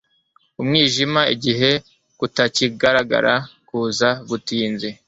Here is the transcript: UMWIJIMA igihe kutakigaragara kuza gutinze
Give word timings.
UMWIJIMA 0.61 1.21
igihe 1.35 1.69
kutakigaragara 2.19 3.33
kuza 3.67 4.09
gutinze 4.27 4.87